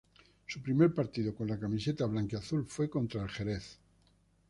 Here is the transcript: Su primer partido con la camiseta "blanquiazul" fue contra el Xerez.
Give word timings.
Su 0.47 0.63
primer 0.63 0.95
partido 0.95 1.35
con 1.35 1.47
la 1.47 1.59
camiseta 1.59 2.07
"blanquiazul" 2.07 2.65
fue 2.65 2.89
contra 2.89 3.21
el 3.21 3.29
Xerez. 3.29 3.77